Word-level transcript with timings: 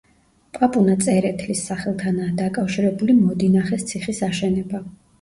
პაპუნა 0.57 0.95
წერეთლის 1.07 1.61
სახელთანაა 1.69 2.33
დაკავშირებული 2.41 3.19
მოდინახეს 3.23 3.89
ციხის 3.95 4.27
აშენება. 4.33 4.87